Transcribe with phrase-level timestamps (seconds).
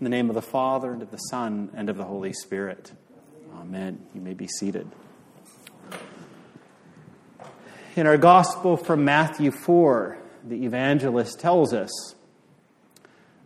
[0.00, 2.90] In the name of the Father, and of the Son, and of the Holy Spirit.
[3.54, 4.06] Amen.
[4.14, 4.90] You may be seated.
[7.96, 12.14] In our Gospel from Matthew 4, the evangelist tells us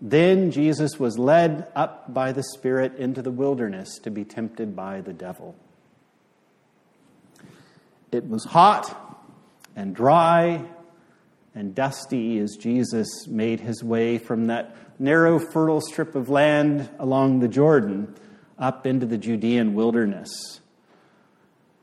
[0.01, 5.01] Then Jesus was led up by the Spirit into the wilderness to be tempted by
[5.01, 5.57] the devil.
[8.13, 9.27] It was hot
[9.75, 10.65] and dry
[11.55, 17.41] and dusty as Jesus made his way from that narrow, fertile strip of land along
[17.41, 18.15] the Jordan
[18.59, 20.61] up into the Judean wilderness,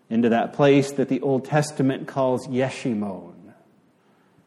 [0.09, 3.33] into that place that the Old Testament calls Yeshimon.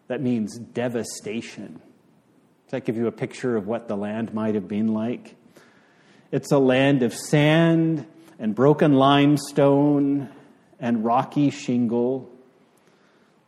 [0.08, 1.80] That means devastation.
[2.66, 5.36] Does that give you a picture of what the land might have been like?
[6.30, 8.06] It's a land of sand
[8.38, 10.28] and broken limestone
[10.80, 12.33] and rocky shingle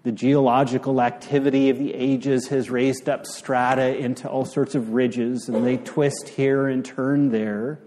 [0.06, 5.48] the geological activity of the ages has raised up strata into all sorts of ridges,
[5.48, 7.80] and they twist here and turn there.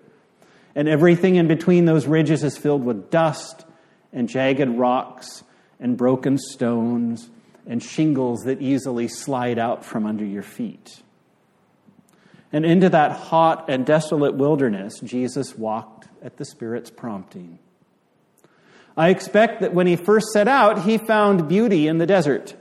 [0.76, 3.66] And everything in between those ridges is filled with dust
[4.12, 5.46] and jagged rocks
[5.80, 7.30] and broken stones
[7.66, 11.02] and shingles that easily slide out from under your feet.
[12.52, 17.60] And into that hot and desolate wilderness, Jesus walked at the Spirit's prompting.
[19.00, 22.54] I expect that when he first set out, he found beauty in the desert.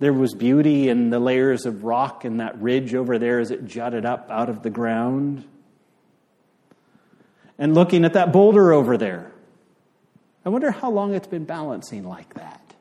[0.00, 3.64] There was beauty in the layers of rock and that ridge over there as it
[3.64, 5.46] jutted up out of the ground.
[7.58, 9.32] And looking at that boulder over there,
[10.44, 12.74] I wonder how long it's been balancing like that.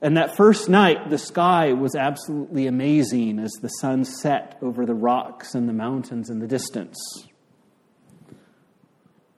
[0.00, 4.94] And that first night, the sky was absolutely amazing as the sun set over the
[4.94, 6.96] rocks and the mountains in the distance.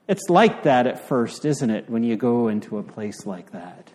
[0.09, 3.91] It's like that at first, isn't it, when you go into a place like that?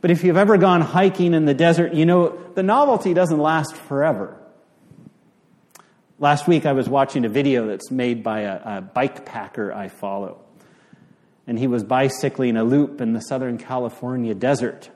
[0.00, 3.74] But if you've ever gone hiking in the desert, you know the novelty doesn't last
[3.74, 4.36] forever.
[6.18, 9.88] Last week I was watching a video that's made by a, a bike packer I
[9.88, 10.40] follow.
[11.46, 14.90] And he was bicycling a loop in the Southern California desert.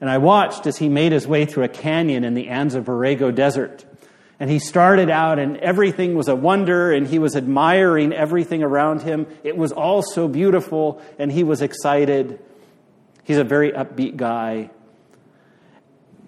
[0.00, 3.34] And I watched as he made his way through a canyon in the Anza Borrego
[3.34, 3.84] Desert.
[4.42, 9.02] And he started out, and everything was a wonder, and he was admiring everything around
[9.02, 9.28] him.
[9.44, 12.40] It was all so beautiful, and he was excited.
[13.22, 14.72] He's a very upbeat guy.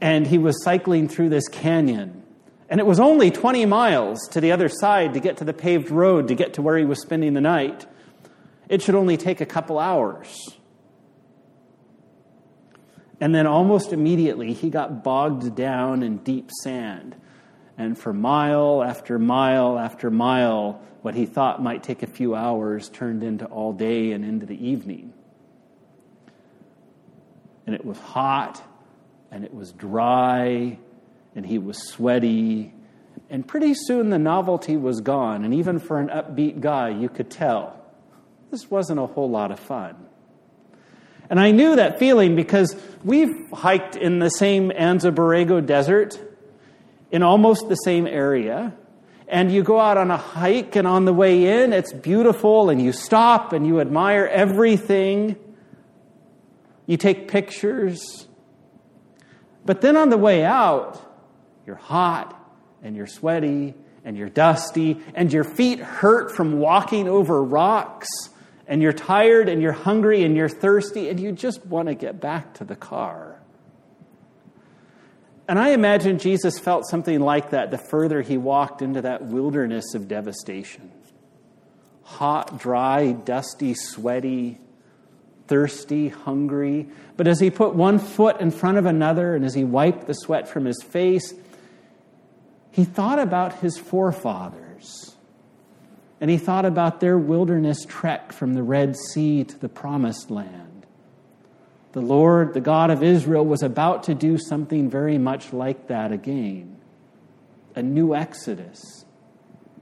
[0.00, 2.22] And he was cycling through this canyon.
[2.68, 5.90] And it was only 20 miles to the other side to get to the paved
[5.90, 7.84] road to get to where he was spending the night.
[8.68, 10.50] It should only take a couple hours.
[13.20, 17.16] And then almost immediately, he got bogged down in deep sand.
[17.76, 22.88] And for mile after mile after mile, what he thought might take a few hours
[22.88, 25.12] turned into all day and into the evening.
[27.66, 28.62] And it was hot,
[29.30, 30.78] and it was dry,
[31.34, 32.72] and he was sweaty.
[33.28, 35.44] And pretty soon the novelty was gone.
[35.44, 37.80] And even for an upbeat guy, you could tell
[38.50, 39.96] this wasn't a whole lot of fun.
[41.28, 46.20] And I knew that feeling because we've hiked in the same Anza Borrego desert
[47.14, 48.74] in almost the same area.
[49.28, 52.82] And you go out on a hike, and on the way in, it's beautiful, and
[52.82, 55.36] you stop and you admire everything.
[56.86, 58.26] You take pictures.
[59.64, 61.00] But then on the way out,
[61.64, 62.36] you're hot
[62.82, 68.08] and you're sweaty and you're dusty and your feet hurt from walking over rocks
[68.66, 72.20] and you're tired and you're hungry and you're thirsty and you just want to get
[72.20, 73.23] back to the car.
[75.46, 79.94] And I imagine Jesus felt something like that the further he walked into that wilderness
[79.94, 80.90] of devastation.
[82.02, 84.58] Hot, dry, dusty, sweaty,
[85.46, 86.88] thirsty, hungry.
[87.16, 90.14] But as he put one foot in front of another and as he wiped the
[90.14, 91.34] sweat from his face,
[92.70, 95.14] he thought about his forefathers.
[96.20, 100.73] And he thought about their wilderness trek from the Red Sea to the Promised Land
[101.94, 106.10] the Lord, the God of Israel, was about to do something very much like that
[106.10, 106.76] again
[107.76, 109.04] a new exodus.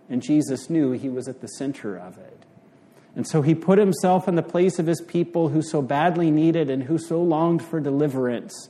[0.09, 2.45] And Jesus knew he was at the center of it.
[3.15, 6.71] And so he put himself in the place of his people who so badly needed
[6.71, 8.69] and who so longed for deliverance.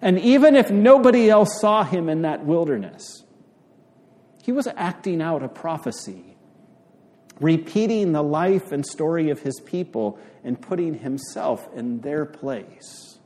[0.00, 3.24] And even if nobody else saw him in that wilderness,
[4.42, 6.31] he was acting out a prophecy
[7.40, 13.18] repeating the life and story of his people and putting himself in their place.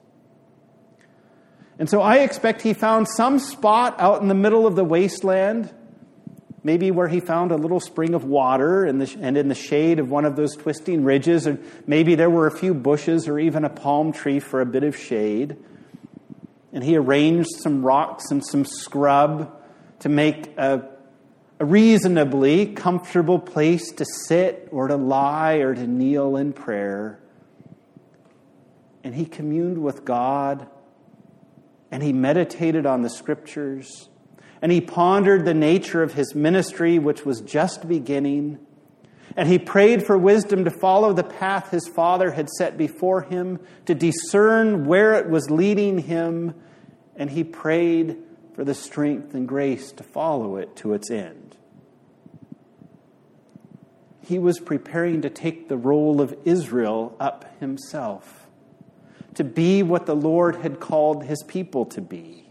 [1.78, 5.70] And so I expect he found some spot out in the middle of the wasteland,
[6.64, 9.98] maybe where he found a little spring of water and, the, and in the shade
[9.98, 13.64] of one of those twisting ridges, and maybe there were a few bushes or even
[13.64, 15.56] a palm tree for a bit of shade.
[16.76, 19.50] and he arranged some rocks and some scrub
[20.00, 20.82] to make a,
[21.58, 27.18] a reasonably comfortable place to sit or to lie or to kneel in prayer.
[29.02, 30.68] And he communed with God
[31.90, 34.08] and he meditated on the scriptures
[34.60, 38.58] and he pondered the nature of his ministry, which was just beginning.
[39.36, 43.60] And he prayed for wisdom to follow the path his father had set before him,
[43.84, 46.54] to discern where it was leading him.
[47.16, 48.16] And he prayed
[48.56, 51.58] for the strength and grace to follow it to its end.
[54.22, 58.46] He was preparing to take the role of Israel up himself,
[59.34, 62.48] to be what the Lord had called his people to be.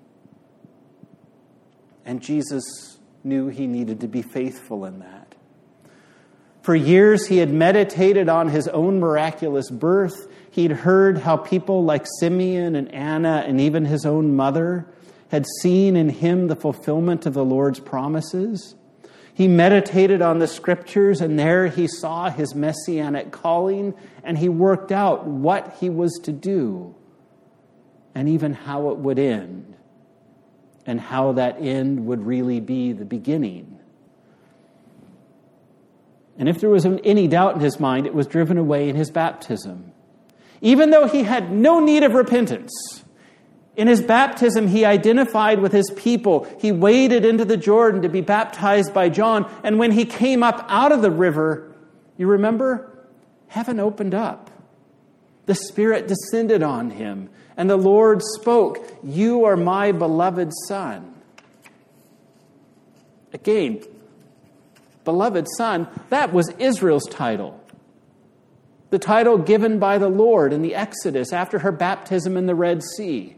[2.06, 5.34] And Jesus knew he needed to be faithful in that.
[6.62, 10.32] For years, he had meditated on his own miraculous birth.
[10.52, 14.88] He'd heard how people like Simeon and Anna and even his own mother
[15.36, 18.76] had seen in him the fulfillment of the Lord's promises.
[19.34, 23.94] He meditated on the scriptures, and there he saw his messianic calling,
[24.24, 26.96] and he worked out what he was to do
[28.16, 29.76] and even how it would end,
[30.86, 33.78] and how that end would really be the beginning.
[36.40, 39.12] And if there was any doubt in his mind, it was driven away in his
[39.12, 39.92] baptism.
[40.62, 43.04] Even though he had no need of repentance,
[43.76, 46.48] in his baptism, he identified with his people.
[46.60, 49.52] He waded into the Jordan to be baptized by John.
[49.64, 51.74] And when he came up out of the river,
[52.18, 52.90] you remember?
[53.48, 54.50] Heaven opened up.
[55.46, 57.30] The Spirit descended on him.
[57.58, 61.14] And the Lord spoke, You are my beloved Son.
[63.34, 63.84] Again,
[65.04, 67.62] beloved Son, that was Israel's title.
[68.90, 72.82] The title given by the Lord in the Exodus after her baptism in the Red
[72.96, 73.36] Sea.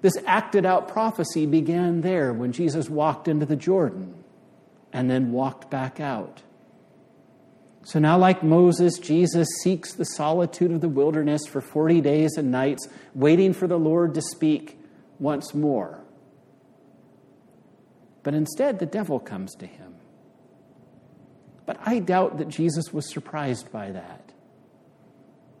[0.00, 4.24] This acted out prophecy began there when Jesus walked into the Jordan
[4.92, 6.42] and then walked back out.
[7.82, 12.50] So now, like Moses, Jesus seeks the solitude of the wilderness for 40 days and
[12.50, 14.78] nights, waiting for the Lord to speak
[15.18, 16.02] once more.
[18.22, 19.94] But instead, the devil comes to him.
[21.64, 24.32] But I doubt that Jesus was surprised by that.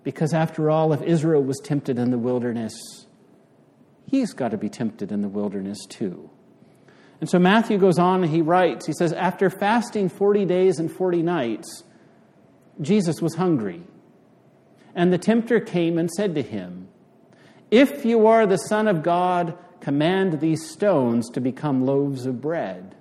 [0.02, 2.74] Because after all, if Israel was tempted in the wilderness,
[4.10, 6.30] he's got to be tempted in the wilderness too.
[7.20, 10.90] And so Matthew goes on and he writes, he says, After fasting 40 days and
[10.90, 11.84] 40 nights,
[12.80, 13.82] Jesus was hungry.
[14.94, 16.88] And the tempter came and said to him,
[17.70, 22.96] If you are the Son of God, command these stones to become loaves of bread.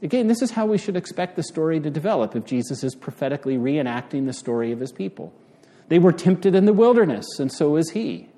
[0.00, 3.56] Again, this is how we should expect the story to develop if Jesus is prophetically
[3.56, 5.34] reenacting the story of his people.
[5.88, 8.28] They were tempted in the wilderness, and so is he.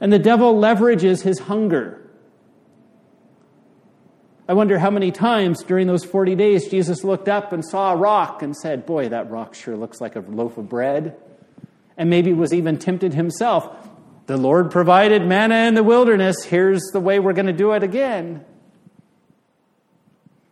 [0.00, 1.98] And the devil leverages his hunger.
[4.48, 7.96] I wonder how many times during those 40 days Jesus looked up and saw a
[7.96, 11.16] rock and said, Boy, that rock sure looks like a loaf of bread.
[11.96, 13.88] And maybe was even tempted himself.
[14.26, 16.42] The Lord provided manna in the wilderness.
[16.44, 18.44] Here's the way we're going to do it again.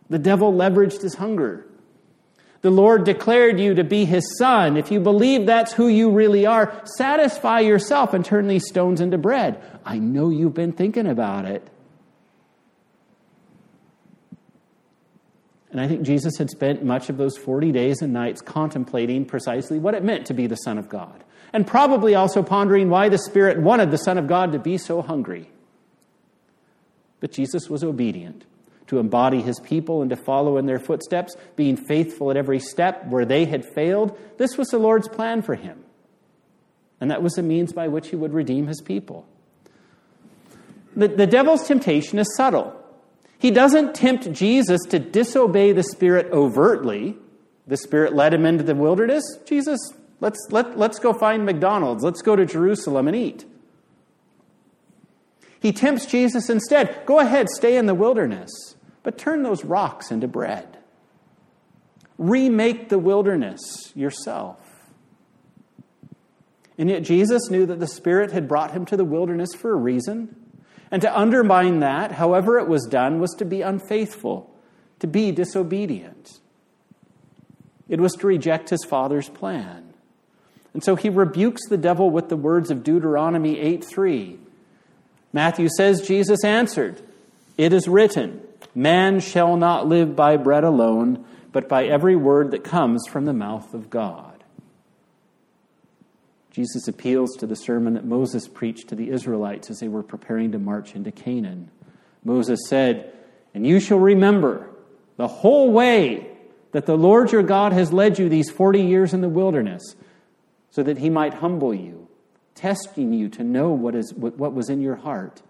[0.09, 1.65] The devil leveraged his hunger.
[2.61, 4.77] The Lord declared you to be his son.
[4.77, 9.17] If you believe that's who you really are, satisfy yourself and turn these stones into
[9.17, 9.61] bread.
[9.83, 11.67] I know you've been thinking about it.
[15.71, 19.79] And I think Jesus had spent much of those 40 days and nights contemplating precisely
[19.79, 21.23] what it meant to be the Son of God.
[21.53, 25.01] And probably also pondering why the Spirit wanted the Son of God to be so
[25.01, 25.49] hungry.
[27.21, 28.45] But Jesus was obedient
[28.91, 33.07] to embody his people and to follow in their footsteps, being faithful at every step
[33.07, 34.19] where they had failed.
[34.37, 35.81] This was the Lord's plan for him.
[36.99, 39.25] And that was the means by which he would redeem his people.
[40.93, 42.75] The, the devil's temptation is subtle.
[43.39, 47.15] He doesn't tempt Jesus to disobey the Spirit overtly.
[47.67, 49.23] The Spirit led him into the wilderness.
[49.45, 49.79] Jesus,
[50.19, 52.03] let's, let, let's go find McDonald's.
[52.03, 53.45] Let's go to Jerusalem and eat.
[55.61, 57.05] He tempts Jesus instead.
[57.05, 58.75] Go ahead, stay in the wilderness.
[59.03, 60.77] But turn those rocks into bread.
[62.17, 64.57] Remake the wilderness yourself.
[66.77, 69.75] And yet, Jesus knew that the Spirit had brought him to the wilderness for a
[69.75, 70.35] reason.
[70.89, 74.53] And to undermine that, however it was done, was to be unfaithful,
[74.99, 76.39] to be disobedient.
[77.87, 79.93] It was to reject his father's plan.
[80.73, 84.39] And so he rebukes the devil with the words of Deuteronomy 8 3.
[85.33, 87.01] Matthew says, Jesus answered,
[87.57, 88.41] It is written,
[88.73, 93.33] Man shall not live by bread alone, but by every word that comes from the
[93.33, 94.31] mouth of God.
[96.51, 100.51] Jesus appeals to the sermon that Moses preached to the Israelites as they were preparing
[100.51, 101.71] to march into Canaan.
[102.23, 103.13] Moses said,
[103.53, 104.69] And you shall remember
[105.15, 106.27] the whole way
[106.71, 109.95] that the Lord your God has led you these 40 years in the wilderness,
[110.71, 112.07] so that he might humble you,
[112.55, 115.41] testing you to know what, is, what was in your heart,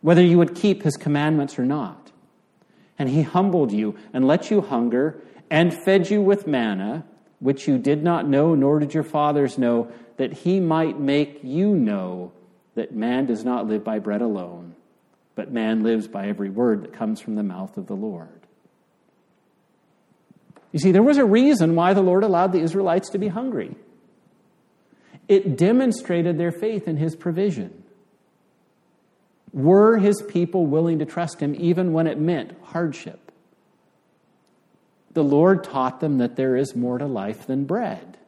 [0.00, 2.12] whether you would keep his commandments or not.
[2.98, 7.04] And he humbled you and let you hunger and fed you with manna,
[7.40, 11.74] which you did not know, nor did your fathers know, that he might make you
[11.74, 12.32] know
[12.74, 14.74] that man does not live by bread alone,
[15.34, 18.28] but man lives by every word that comes from the mouth of the Lord.
[20.72, 23.74] You see, there was a reason why the Lord allowed the Israelites to be hungry.
[25.26, 27.84] It demonstrated their faith in his provision.
[29.52, 33.32] Were his people willing to trust him even when it meant hardship?
[35.12, 38.18] The Lord taught them that there is more to life than bread.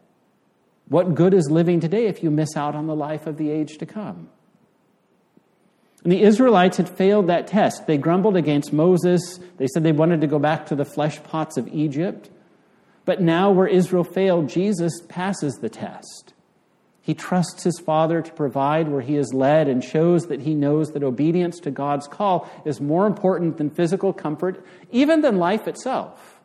[0.88, 3.78] What good is living today if you miss out on the life of the age
[3.78, 4.28] to come?
[6.02, 7.86] And the Israelites had failed that test.
[7.86, 9.38] They grumbled against Moses.
[9.58, 12.30] They said they wanted to go back to the flesh pots of Egypt.
[13.04, 16.32] But now, where Israel failed, Jesus passes the test.
[17.02, 20.92] He trusts his Father to provide where he is led and shows that he knows
[20.92, 26.40] that obedience to God's call is more important than physical comfort, even than life itself.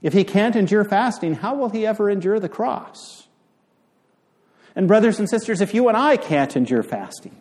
[0.00, 3.26] If he can't endure fasting, how will he ever endure the cross?
[4.76, 7.34] And, brothers and sisters, if you and I can't endure fasting,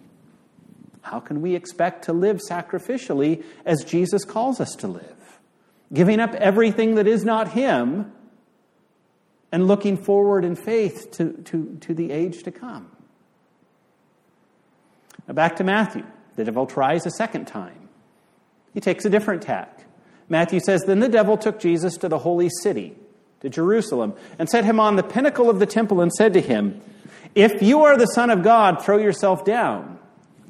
[1.02, 5.40] how can we expect to live sacrificially as Jesus calls us to live?
[5.94, 8.12] Giving up everything that is not Him
[9.56, 12.92] and looking forward in faith to, to, to the age to come.
[15.30, 16.04] Now back to Matthew.
[16.36, 17.88] The devil tries a second time.
[18.74, 19.86] He takes a different tack.
[20.28, 22.98] Matthew says, Then the devil took Jesus to the holy city,
[23.40, 26.82] to Jerusalem, and set him on the pinnacle of the temple and said to him,
[27.34, 30.00] If you are the Son of God, throw yourself down.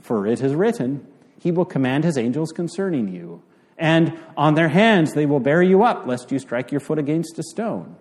[0.01, 1.05] For it is written,
[1.39, 3.43] He will command His angels concerning you,
[3.77, 7.37] and on their hands they will bear you up, lest you strike your foot against
[7.37, 7.97] a stone.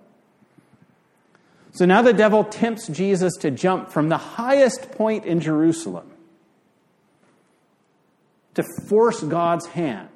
[1.74, 6.08] So now the devil tempts Jesus to jump from the highest point in Jerusalem
[8.54, 10.08] to force God's hand.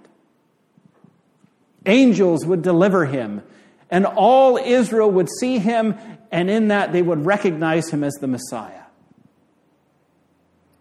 [1.84, 3.42] Angels would deliver him,
[3.90, 5.96] and all Israel would see him,
[6.30, 8.82] and in that they would recognize him as the Messiah.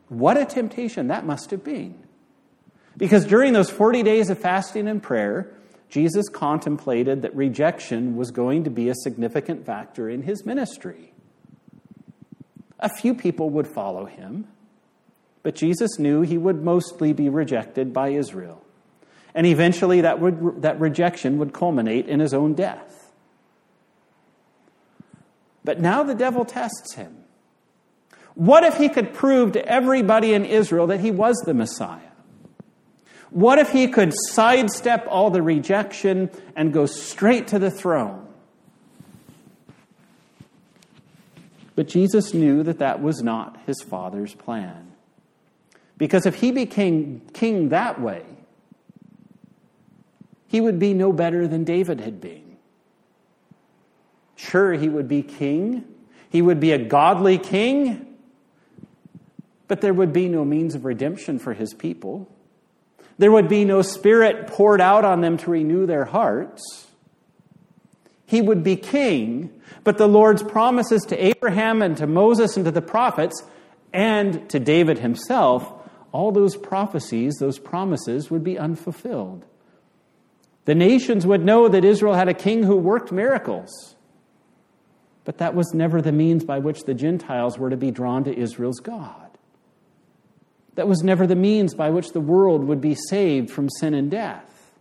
[0.10, 1.96] What a temptation that must have been.
[2.96, 5.52] Because during those 40 days of fasting and prayer,
[5.90, 11.14] Jesus contemplated that rejection was going to be a significant factor in his ministry.
[12.80, 14.48] A few people would follow him,
[15.44, 18.62] but Jesus knew he would mostly be rejected by Israel.
[19.34, 23.12] And eventually, that, would, that rejection would culminate in his own death.
[25.64, 27.24] But now the devil tests him.
[28.36, 32.07] What if he could prove to everybody in Israel that he was the Messiah?
[33.30, 38.26] What if he could sidestep all the rejection and go straight to the throne?
[41.76, 44.92] But Jesus knew that that was not his Father's plan.
[45.98, 48.24] Because if he became king that way,
[50.48, 52.58] he would be no better than David had been.
[54.36, 55.84] Sure, he would be king,
[56.30, 58.16] he would be a godly king,
[59.68, 62.30] but there would be no means of redemption for his people.
[63.18, 66.88] There would be no spirit poured out on them to renew their hearts.
[68.26, 72.72] He would be king, but the Lord's promises to Abraham and to Moses and to
[72.72, 73.44] the prophets
[73.94, 75.74] and to David himself,
[76.12, 79.46] all those prophecies, those promises would be unfulfilled.
[80.66, 83.96] The nations would know that Israel had a king who worked miracles.
[85.24, 88.38] But that was never the means by which the Gentiles were to be drawn to
[88.38, 89.27] Israel's God.
[90.78, 94.12] That was never the means by which the world would be saved from sin and
[94.12, 94.76] death.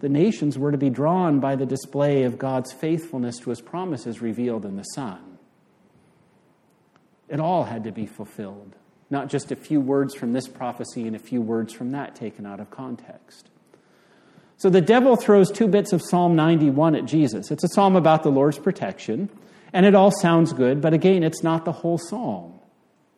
[0.00, 4.22] The nations were to be drawn by the display of God's faithfulness to his promises
[4.22, 5.36] revealed in the Son.
[7.28, 8.74] It all had to be fulfilled,
[9.10, 12.46] not just a few words from this prophecy and a few words from that taken
[12.46, 13.50] out of context.
[14.56, 17.50] So the devil throws two bits of Psalm 91 at Jesus.
[17.50, 19.28] It's a psalm about the Lord's protection,
[19.74, 22.60] and it all sounds good, but again, it's not the whole psalm.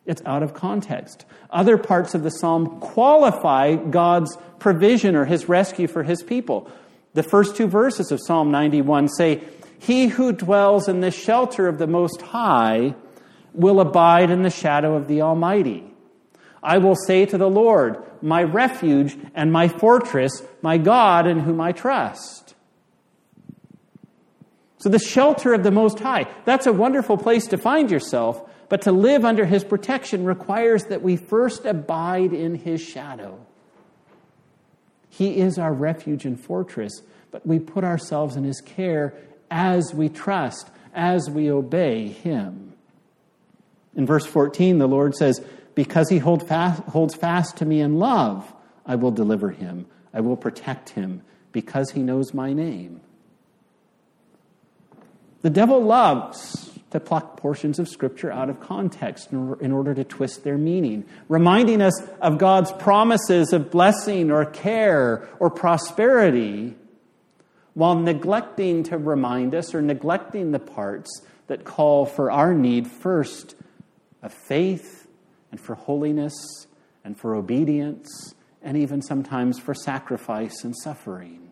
[0.05, 1.25] It's out of context.
[1.49, 6.69] Other parts of the psalm qualify God's provision or his rescue for his people.
[7.13, 9.41] The first two verses of Psalm 91 say,
[9.79, 12.93] He who dwells in the shelter of the Most High
[13.53, 15.83] will abide in the shadow of the Almighty.
[16.61, 21.61] I will say to the Lord, My refuge and my fortress, my God in whom
[21.61, 22.55] I trust.
[24.79, 28.81] So, the shelter of the Most High, that's a wonderful place to find yourself, but
[28.83, 33.45] to live under His protection requires that we first abide in His shadow.
[35.09, 39.13] He is our refuge and fortress, but we put ourselves in His care
[39.51, 42.73] as we trust, as we obey Him.
[43.95, 45.43] In verse 14, the Lord says,
[45.73, 48.51] Because He hold fast, holds fast to me in love,
[48.85, 53.01] I will deliver Him, I will protect Him, because He knows my name.
[55.41, 60.45] The devil loves to pluck portions of Scripture out of context in order to twist
[60.45, 66.73] their meaning, reminding us of God's promises of blessing or care or prosperity,
[67.73, 73.55] while neglecting to remind us or neglecting the parts that call for our need first
[74.23, 75.05] of faith
[75.51, 76.33] and for holiness
[77.03, 81.44] and for obedience and even sometimes for sacrifice and suffering.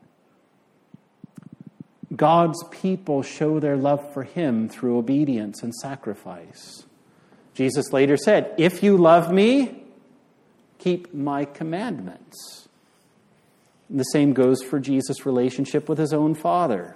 [2.16, 6.86] God's people show their love for Him through obedience and sacrifice.
[7.54, 9.84] Jesus later said, If you love me,
[10.80, 12.68] keep my commandments.
[13.90, 16.96] And the same goes for Jesus' relationship with his own Father.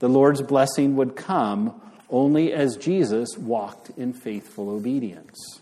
[0.00, 5.60] The Lord's blessing would come only as Jesus walked in faithful obedience.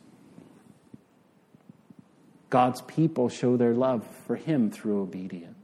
[2.50, 5.55] God's people show their love for Him through obedience.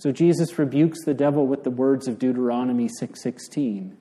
[0.00, 3.98] So Jesus rebukes the devil with the words of Deuteronomy 6:16.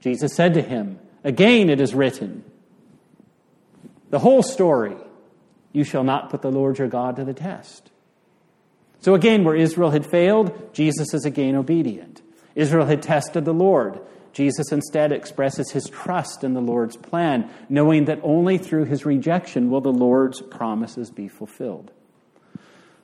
[0.00, 2.42] Jesus said to him, "Again it is written,
[4.08, 4.96] the whole story,
[5.70, 7.90] you shall not put the Lord your God to the test."
[9.00, 12.22] So again, where Israel had failed, Jesus is again obedient.
[12.54, 14.00] Israel had tested the Lord.
[14.32, 19.70] Jesus instead expresses his trust in the Lord's plan, knowing that only through his rejection
[19.70, 21.90] will the Lord's promises be fulfilled.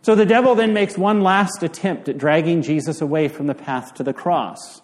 [0.02, 3.94] So the devil then makes one last attempt at dragging Jesus away from the path
[3.94, 4.80] to the cross.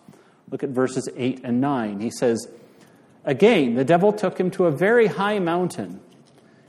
[0.50, 2.00] Look at verses 8 and 9.
[2.00, 2.46] He says,
[3.24, 6.00] Again, the devil took him to a very high mountain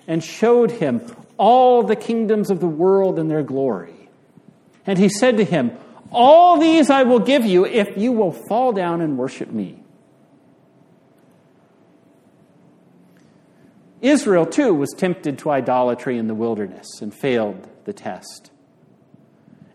[0.08, 1.02] and showed him
[1.38, 4.10] all the kingdoms of the world and their glory.
[4.86, 5.72] And he said to him,
[6.12, 9.85] All these I will give you if you will fall down and worship me.
[14.06, 18.52] Israel, too, was tempted to idolatry in the wilderness and failed the test.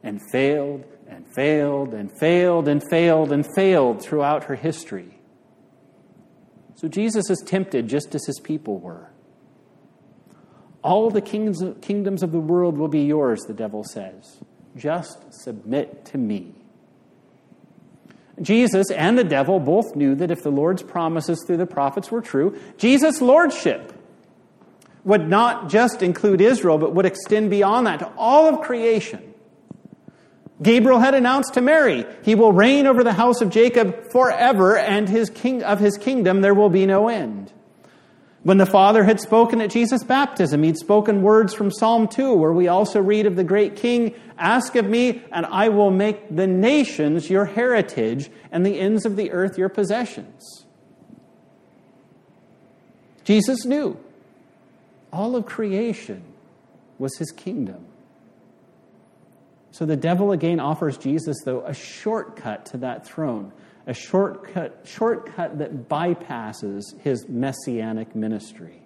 [0.02, 5.18] And failed and failed and failed and failed and failed throughout her history.
[6.76, 9.10] So Jesus is tempted just as his people were.
[10.82, 14.38] All the kingdoms of the world will be yours, the devil says.
[14.76, 16.54] Just submit to me.
[18.40, 22.22] Jesus and the devil both knew that if the Lord's promises through the prophets were
[22.22, 23.92] true, Jesus' lordship
[25.04, 29.34] would not just include Israel, but would extend beyond that to all of creation.
[30.62, 35.08] Gabriel had announced to Mary, he will reign over the house of Jacob forever, and
[35.08, 37.50] his king, of his kingdom there will be no end.
[38.42, 42.52] When the Father had spoken at Jesus' baptism, he'd spoken words from Psalm 2, where
[42.52, 46.46] we also read of the great king, Ask of me, and I will make the
[46.46, 50.66] nations your heritage, and the ends of the earth your possessions.
[53.24, 53.98] Jesus knew
[55.12, 56.22] all of creation
[56.98, 57.86] was his kingdom.
[59.72, 63.52] So the devil again offers Jesus, though, a shortcut to that throne,
[63.86, 68.80] a shortcut, shortcut that bypasses his messianic ministry.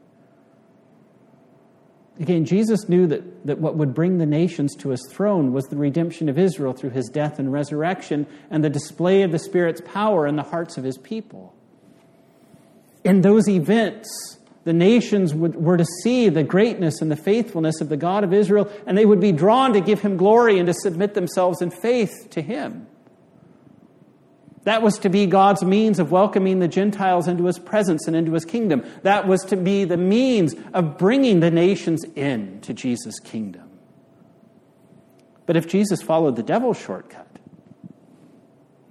[2.20, 5.76] Again, Jesus knew that, that what would bring the nations to his throne was the
[5.76, 10.26] redemption of Israel through his death and resurrection and the display of the Spirit's power
[10.26, 11.52] in the hearts of his people.
[13.02, 17.88] In those events, the nations would, were to see the greatness and the faithfulness of
[17.90, 20.74] the God of Israel, and they would be drawn to give him glory and to
[20.74, 22.86] submit themselves in faith to him.
[24.64, 28.32] That was to be God's means of welcoming the Gentiles into his presence and into
[28.32, 28.82] his kingdom.
[29.02, 33.70] That was to be the means of bringing the nations in to Jesus' kingdom.
[35.44, 37.23] But if Jesus followed the devil's shortcut,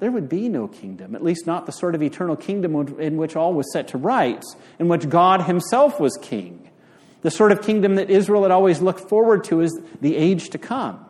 [0.04, 3.38] there would be no kingdom, at least not the sort of eternal kingdom in which
[3.38, 6.70] all was set to rights, in which God Himself was king.
[7.22, 10.58] The sort of kingdom that Israel had always looked forward to as the age to
[10.58, 11.06] come.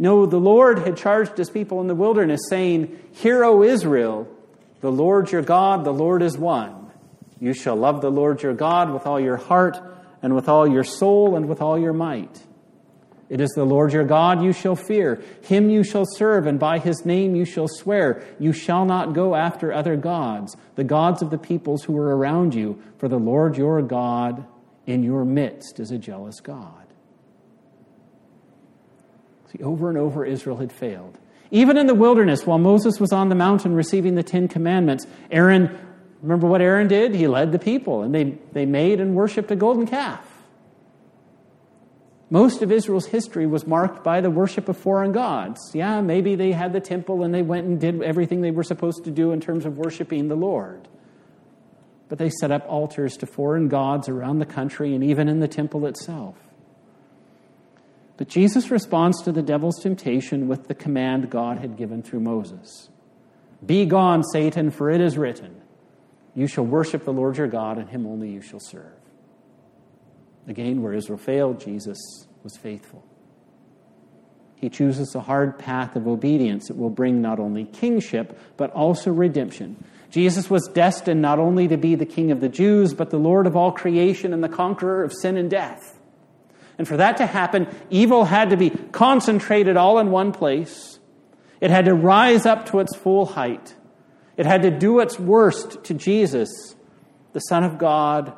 [0.00, 4.26] No, the Lord had charged His people in the wilderness, saying, Hear, O Israel,
[4.80, 6.90] the Lord your God, the Lord is one.
[7.38, 9.80] You shall love the Lord your God with all your heart,
[10.22, 12.42] and with all your soul, and with all your might.
[13.30, 15.22] It is the Lord your God you shall fear.
[15.44, 18.24] Him you shall serve, and by his name you shall swear.
[18.40, 22.56] You shall not go after other gods, the gods of the peoples who are around
[22.56, 24.44] you, for the Lord your God
[24.84, 26.88] in your midst is a jealous God.
[29.52, 31.16] See, over and over, Israel had failed.
[31.52, 35.78] Even in the wilderness, while Moses was on the mountain receiving the Ten Commandments, Aaron,
[36.20, 37.14] remember what Aaron did?
[37.14, 40.29] He led the people, and they, they made and worshiped a golden calf.
[42.32, 45.72] Most of Israel's history was marked by the worship of foreign gods.
[45.74, 49.04] Yeah, maybe they had the temple and they went and did everything they were supposed
[49.04, 50.86] to do in terms of worshiping the Lord.
[52.08, 55.48] But they set up altars to foreign gods around the country and even in the
[55.48, 56.36] temple itself.
[58.16, 62.90] But Jesus responds to the devil's temptation with the command God had given through Moses
[63.64, 65.60] Be gone, Satan, for it is written,
[66.36, 68.99] You shall worship the Lord your God, and him only you shall serve.
[70.48, 71.98] Again, where Israel failed, Jesus
[72.42, 73.04] was faithful.
[74.56, 79.10] He chooses a hard path of obedience that will bring not only kingship, but also
[79.10, 79.82] redemption.
[80.10, 83.46] Jesus was destined not only to be the King of the Jews, but the Lord
[83.46, 85.98] of all creation and the conqueror of sin and death.
[86.76, 90.98] And for that to happen, evil had to be concentrated all in one place.
[91.60, 93.74] It had to rise up to its full height.
[94.36, 96.74] It had to do its worst to Jesus,
[97.32, 98.32] the Son of God,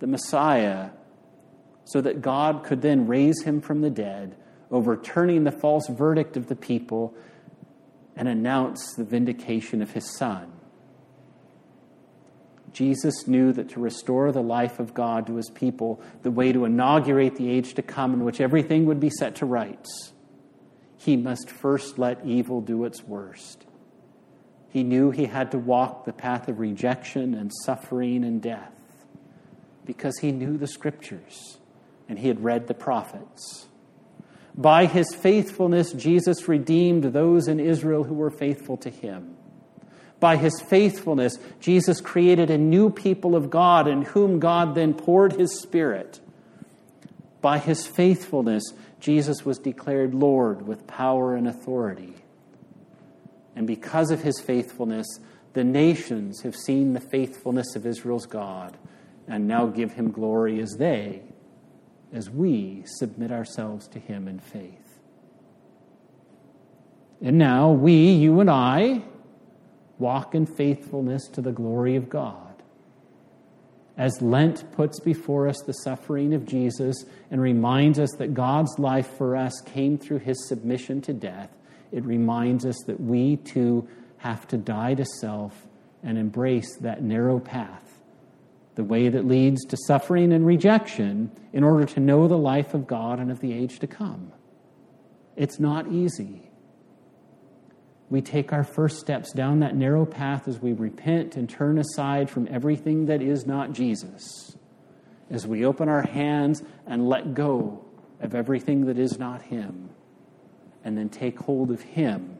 [0.00, 0.90] the Messiah,
[1.86, 4.36] so that God could then raise him from the dead,
[4.70, 7.14] overturning the false verdict of the people,
[8.16, 10.52] and announce the vindication of his Son.
[12.72, 16.64] Jesus knew that to restore the life of God to his people, the way to
[16.64, 20.12] inaugurate the age to come in which everything would be set to rights,
[20.96, 23.64] he must first let evil do its worst.
[24.70, 28.72] He knew he had to walk the path of rejection and suffering and death
[29.84, 31.58] because he knew the scriptures
[32.08, 33.66] and he had read the prophets.
[34.56, 39.36] By his faithfulness, Jesus redeemed those in Israel who were faithful to him.
[40.18, 45.34] By his faithfulness, Jesus created a new people of God in whom God then poured
[45.34, 46.20] his Spirit.
[47.42, 48.62] By his faithfulness,
[48.98, 52.14] Jesus was declared Lord with power and authority.
[53.54, 55.06] And because of his faithfulness,
[55.52, 58.76] the nations have seen the faithfulness of Israel's God
[59.28, 61.22] and now give him glory as they,
[62.16, 65.00] as we submit ourselves to him in faith.
[67.20, 69.02] And now, we, you and I,
[69.98, 72.62] walk in faithfulness to the glory of God.
[73.98, 79.08] As Lent puts before us the suffering of Jesus and reminds us that God's life
[79.16, 81.50] for us came through his submission to death,
[81.92, 85.66] it reminds us that we too have to die to self
[86.02, 87.95] and embrace that narrow path,
[88.76, 92.86] the way that leads to suffering and rejection, in order to know the life of
[92.86, 94.32] God and of the age to come.
[95.34, 96.46] It's not easy
[98.08, 102.30] we take our first steps down that narrow path as we repent and turn aside
[102.30, 104.56] from everything that is not Jesus,
[105.28, 107.84] as we open our hands and let go
[108.20, 109.90] of everything that is not Him,
[110.84, 112.38] and then take hold of Him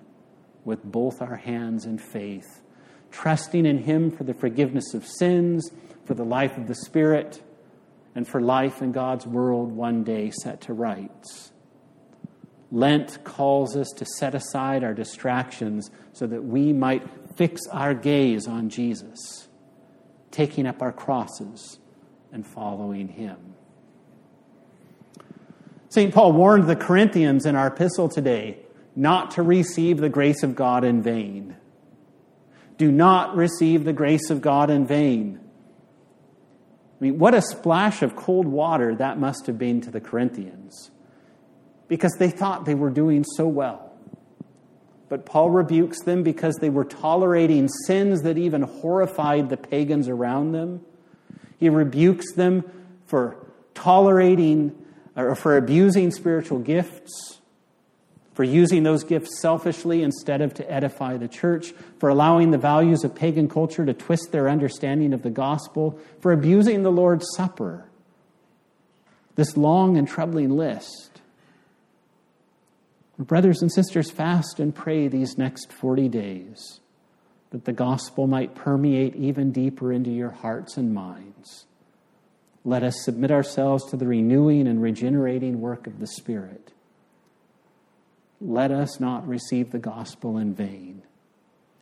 [0.65, 2.63] with both our hands in faith,
[3.11, 5.71] trusting in Him for the forgiveness of sins,
[6.07, 7.43] for the life of the Spirit,
[8.15, 11.53] and for life in God's world one day set to rights.
[12.73, 17.03] Lent calls us to set aside our distractions so that we might
[17.37, 19.49] fix our gaze on Jesus,
[20.31, 21.79] taking up our crosses
[22.33, 23.37] and following him.
[25.89, 26.13] St.
[26.13, 28.59] Paul warned the Corinthians in our epistle today
[28.97, 31.57] not to receive the grace of God in vain.
[32.79, 35.41] Do not receive the grace of God in vain.
[36.99, 40.91] I mean, what a splash of cold water that must have been to the Corinthians
[41.89, 43.93] because they thought they were doing so well.
[45.09, 50.53] But Paul rebukes them because they were tolerating sins that even horrified the pagans around
[50.53, 50.81] them.
[51.59, 52.65] He rebukes them
[53.05, 53.37] for
[53.75, 54.75] tolerating
[55.15, 57.41] or for abusing spiritual gifts,
[58.37, 63.03] for using those gifts selfishly instead of to edify the church, for allowing the values
[63.03, 67.87] of pagan culture to twist their understanding of the gospel, for abusing the Lord's Supper.
[69.37, 71.23] This long and troubling list.
[73.19, 76.81] Brothers and sisters, fast and pray these next 40 days
[77.53, 81.65] that the gospel might permeate even deeper into your hearts and minds.
[82.67, 86.73] Let us submit ourselves to the renewing and regenerating work of the Spirit.
[88.41, 91.03] Let us not receive the gospel in vain.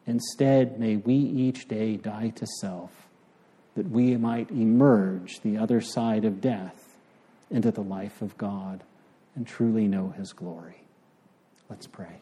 [0.06, 3.08] Instead, may we each day die to self,
[3.74, 6.96] that we might emerge the other side of death
[7.50, 8.82] into the life of God
[9.34, 10.82] and truly know His glory.
[11.68, 12.20] Let's pray.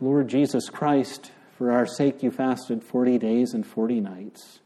[0.00, 4.60] Lord Jesus Christ, for our sake you fasted 40 days and 40 nights.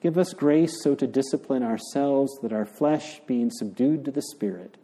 [0.00, 4.76] Give us grace so to discipline ourselves that our flesh, being subdued to the Spirit,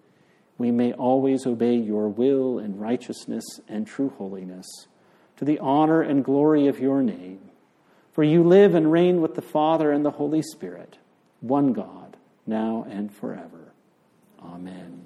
[0.58, 4.66] we may always obey your will in righteousness and true holiness,
[5.36, 7.40] to the honor and glory of your name.
[8.12, 10.96] For you live and reign with the Father and the Holy Spirit,
[11.40, 13.72] one God, now and forever.
[14.42, 15.05] Amen.